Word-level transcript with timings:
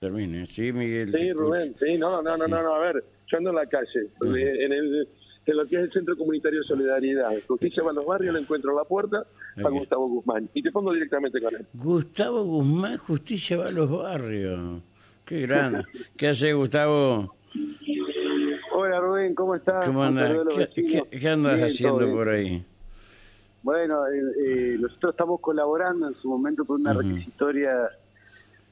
Termine, 0.00 0.46
sí, 0.46 0.72
Miguel. 0.72 1.12
Sí, 1.12 1.32
Rubén, 1.32 1.74
sí, 1.76 1.98
no, 1.98 2.22
no, 2.22 2.36
no, 2.36 2.46
no, 2.46 2.62
no, 2.62 2.74
a 2.74 2.78
ver, 2.78 3.02
yo 3.26 3.36
ando 3.36 3.50
en 3.50 3.56
la 3.56 3.66
calle, 3.66 4.08
en, 4.20 4.72
el, 4.72 5.08
en 5.44 5.56
lo 5.56 5.66
que 5.66 5.74
es 5.74 5.82
el 5.82 5.92
Centro 5.92 6.16
Comunitario 6.16 6.60
de 6.60 6.66
Solidaridad. 6.68 7.32
Justicia 7.48 7.82
va 7.82 7.90
a 7.90 7.94
los 7.94 8.06
barrios, 8.06 8.32
le 8.32 8.40
encuentro 8.40 8.70
a 8.70 8.74
la 8.76 8.84
puerta 8.84 9.26
a 9.56 9.68
Gustavo 9.68 10.08
Guzmán. 10.08 10.48
Y 10.54 10.62
te 10.62 10.70
pongo 10.70 10.92
directamente 10.92 11.40
con 11.40 11.52
él. 11.52 11.66
Gustavo 11.74 12.44
Guzmán, 12.44 12.96
Justicia 12.96 13.56
va 13.56 13.66
a 13.66 13.70
los 13.72 13.90
barrios. 13.90 14.82
Qué 15.24 15.40
grande. 15.40 15.84
¿Qué 16.16 16.28
hace 16.28 16.52
Gustavo? 16.52 17.34
Hola 18.72 19.00
Rubén, 19.00 19.34
¿cómo 19.34 19.56
estás? 19.56 19.84
¿Cómo 19.84 20.04
andas? 20.04 20.32
¿Qué, 20.76 21.02
qué, 21.10 21.28
andas 21.28 21.60
haciendo 21.60 22.08
por 22.08 22.28
ahí? 22.28 22.64
Bueno, 23.64 24.06
eh, 24.06 24.20
eh, 24.46 24.76
nosotros 24.78 25.14
estamos 25.14 25.40
colaborando 25.40 26.06
en 26.06 26.14
su 26.14 26.28
momento 26.28 26.64
con 26.64 26.82
una 26.82 26.92
requisitoria 26.92 27.90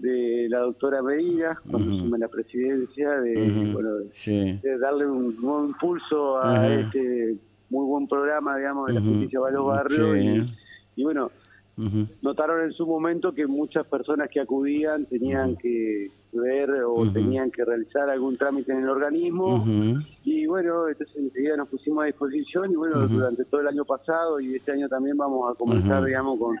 de 0.00 0.48
la 0.48 0.60
doctora 0.60 1.02
Medina, 1.02 1.58
cuando 1.70 2.04
uh 2.04 2.16
la 2.16 2.28
presidencia, 2.28 3.20
de, 3.20 3.70
bueno, 3.72 3.90
de 4.26 4.78
darle 4.78 5.06
un 5.06 5.36
nuevo 5.40 5.66
impulso 5.66 6.42
a 6.42 6.66
este 6.68 7.36
muy 7.68 7.86
buen 7.86 8.08
programa, 8.08 8.56
digamos, 8.56 8.88
de 8.88 8.94
la 8.94 9.00
justicia 9.00 9.40
para 9.40 9.52
los 9.52 9.66
barrios. 9.66 10.48
Y, 10.96 11.04
bueno, 11.04 11.30
notaron 12.20 12.64
en 12.64 12.72
su 12.72 12.86
momento 12.86 13.32
que 13.32 13.46
muchas 13.46 13.86
personas 13.86 14.28
que 14.28 14.40
acudían 14.40 15.06
tenían 15.06 15.56
que 15.56 16.10
ver 16.32 16.70
o 16.86 17.10
tenían 17.10 17.50
que 17.50 17.64
realizar 17.64 18.08
algún 18.10 18.36
trámite 18.36 18.72
en 18.72 18.80
el 18.80 18.88
organismo. 18.88 19.64
Y 20.24 20.46
bueno, 20.46 20.88
entonces 20.88 21.16
enseguida 21.16 21.56
nos 21.56 21.68
pusimos 21.68 22.02
a 22.02 22.06
disposición 22.06 22.72
y 22.72 22.76
bueno, 22.76 23.06
durante 23.06 23.44
todo 23.44 23.60
el 23.60 23.68
año 23.68 23.84
pasado 23.84 24.40
y 24.40 24.54
este 24.56 24.72
año 24.72 24.88
también 24.88 25.16
vamos 25.16 25.50
a 25.50 25.54
comenzar, 25.54 26.04
digamos, 26.04 26.38
con 26.38 26.58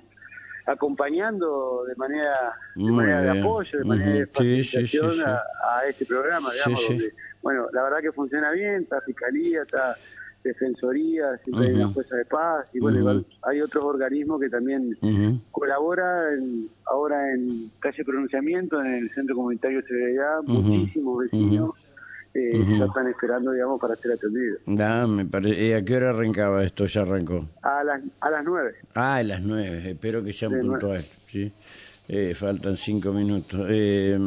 acompañando 0.66 1.84
de 1.86 1.94
manera 1.96 2.34
de, 2.74 2.92
manera 2.92 3.22
de 3.22 3.40
apoyo, 3.40 3.78
de 3.78 3.84
manera 3.84 4.12
de 4.12 4.26
facilitación 4.26 5.20
a, 5.26 5.86
este 5.88 6.04
programa, 6.04 6.52
digamos, 6.52 6.88
donde, 6.88 7.12
bueno, 7.42 7.66
la 7.72 7.82
verdad 7.82 7.98
que 8.00 8.12
funciona 8.12 8.50
bien, 8.52 8.82
está 8.82 9.00
Fiscalía, 9.00 9.62
está 9.62 9.96
Defensoría, 10.42 11.36
siempre 11.44 11.68
hay 11.68 11.74
una 11.74 11.88
jueza 11.88 12.16
de 12.16 12.24
paz, 12.24 12.70
y 12.72 12.80
bueno, 12.80 13.24
hay 13.42 13.60
otros 13.60 13.84
organismos 13.84 14.40
que 14.40 14.48
también 14.48 14.96
colaboran 15.50 16.66
ahora 16.86 17.30
en 17.32 17.70
calle 17.78 18.04
pronunciamiento, 18.04 18.80
en 18.80 18.94
el 18.94 19.10
Centro 19.10 19.36
Comunitario 19.36 19.82
de 19.82 19.86
Seguridad, 19.86 20.42
muchísimos 20.44 21.18
vecinos 21.18 21.74
eh, 22.34 22.64
ya 22.78 22.84
están 22.84 23.08
esperando, 23.08 23.52
digamos, 23.52 23.80
para 23.80 23.96
ser 23.96 24.12
atendidos. 24.12 24.60
Ah, 24.78 25.06
me 25.08 25.24
parece. 25.24 25.74
¿A 25.74 25.84
qué 25.84 25.96
hora 25.96 26.10
arrancaba 26.10 26.64
esto? 26.64 26.86
¿Ya 26.86 27.02
arrancó? 27.02 27.48
A 27.62 27.82
las, 27.84 28.00
a 28.20 28.30
las 28.30 28.44
nueve. 28.44 28.74
Ah, 28.94 29.16
a 29.16 29.22
las 29.22 29.42
nueve. 29.42 29.90
Espero 29.90 30.22
que 30.22 30.32
sean 30.32 30.52
puntuales, 30.60 31.18
¿sí? 31.26 31.52
Eh, 32.08 32.34
faltan 32.34 32.76
cinco 32.76 33.12
minutos. 33.12 33.66
Eh, 33.68 34.18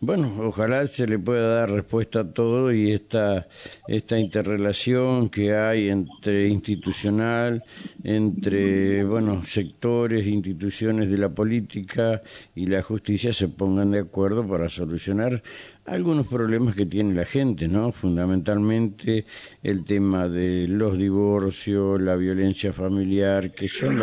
bueno, 0.00 0.32
ojalá 0.40 0.86
se 0.86 1.06
le 1.06 1.18
pueda 1.18 1.56
dar 1.56 1.70
respuesta 1.70 2.20
a 2.20 2.30
todo 2.32 2.70
y 2.72 2.92
esta, 2.92 3.48
esta 3.88 4.18
interrelación 4.18 5.30
que 5.30 5.54
hay 5.54 5.88
entre 5.88 6.48
institucional, 6.48 7.64
entre 8.04 9.04
bueno, 9.04 9.42
sectores, 9.44 10.26
instituciones 10.26 11.10
de 11.10 11.18
la 11.18 11.30
política 11.30 12.22
y 12.54 12.66
la 12.66 12.82
justicia 12.82 13.32
se 13.32 13.48
pongan 13.48 13.90
de 13.90 14.00
acuerdo 14.00 14.46
para 14.46 14.68
solucionar 14.68 15.42
algunos 15.86 16.26
problemas 16.26 16.74
que 16.74 16.84
tiene 16.84 17.14
la 17.14 17.24
gente, 17.24 17.68
¿no? 17.68 17.92
Fundamentalmente 17.92 19.24
el 19.62 19.84
tema 19.84 20.28
de 20.28 20.66
los 20.68 20.98
divorcios, 20.98 22.00
la 22.00 22.16
violencia 22.16 22.72
familiar, 22.72 23.52
que 23.52 23.68
son 23.68 24.02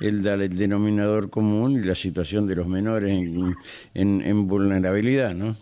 el, 0.00 0.26
el, 0.26 0.56
denominador 0.56 1.28
común 1.28 1.72
y 1.72 1.84
la 1.84 1.94
situación 1.94 2.46
de 2.46 2.56
los 2.56 2.66
menores 2.66 3.12
en, 3.12 4.22
en, 4.22 4.48
vulnerabilidad, 4.48 5.11
¿no? 5.38 5.54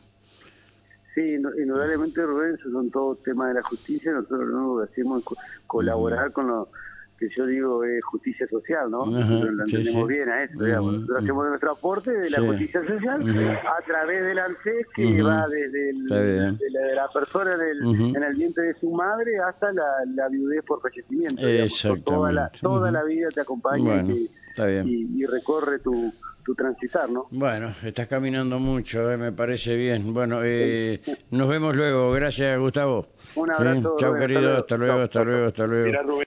Sí, 1.14 1.34
indudablemente, 1.34 2.24
Rubén, 2.24 2.56
son 2.58 2.90
todos 2.90 3.22
temas 3.22 3.48
de 3.48 3.54
la 3.54 3.62
justicia. 3.62 4.12
Nosotros 4.12 4.48
lo 4.48 4.78
que 4.78 4.92
hacemos 4.92 5.24
colaborar 5.66 6.32
con 6.32 6.46
los 6.46 6.68
que 7.20 7.28
yo 7.28 7.44
digo 7.44 7.84
es 7.84 8.02
justicia 8.05 8.46
social, 8.48 8.90
¿no? 8.90 9.05
Nosotros 9.05 9.52
lo 9.52 9.64
entendemos 9.64 10.08
bien 10.08 10.28
a 10.30 10.44
eso. 10.44 10.55
Nosotros 10.55 11.22
hacemos 11.22 11.48
nuestro 11.48 11.72
aporte 11.72 12.12
de 12.12 12.30
la 12.30 12.40
justicia 12.40 12.80
social 12.80 13.20
a 13.20 13.84
través 13.84 14.24
del 14.24 14.39
ANSES 14.39 14.86
que 14.94 15.22
va 15.22 15.46
desde 15.48 15.92
de, 15.92 16.94
la, 16.94 17.08
persona 17.12 17.55
en 17.55 18.22
el 18.22 18.34
vientre 18.34 18.64
de 18.64 18.74
su 18.74 18.90
madre 18.90 19.39
hasta 19.39 19.70
la, 19.72 19.84
la 20.14 20.28
viudez 20.28 20.64
por 20.64 20.80
fallecimiento. 20.80 21.46
Exactamente. 21.46 22.05
Toda, 22.05 22.33
la, 22.33 22.48
toda 22.48 22.90
la 22.90 23.05
vida 23.05 23.28
te 23.28 23.42
acompaña 23.42 24.02
y, 24.84 25.27
recorre 25.27 25.78
tu, 25.80 26.12
tu 26.50 26.55
transitar, 26.55 27.08
¿no? 27.08 27.27
Bueno, 27.30 27.72
estás 27.83 28.08
caminando 28.08 28.58
mucho, 28.58 29.11
eh, 29.11 29.16
me 29.16 29.33
parece 29.33 29.77
bien. 29.77 30.12
Bueno, 30.12 30.40
eh, 30.42 31.00
nos 31.30 31.48
vemos 31.48 31.77
luego. 31.77 32.11
Gracias, 32.12 32.58
Gustavo. 32.58 33.06
Un 33.36 33.52
abrazo. 33.52 33.96
Chao, 33.98 34.14
querido. 34.14 34.58
Hasta 34.58 34.77
luego, 34.77 35.00
hasta 35.00 35.24
luego, 35.24 35.46
hasta 35.46 35.66
luego. 35.66 35.86